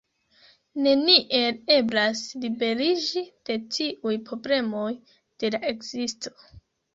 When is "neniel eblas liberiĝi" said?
0.85-3.23